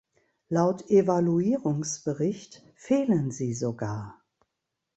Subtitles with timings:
[0.49, 4.19] Laut Evaluierungsbericht fehlen sie sogar.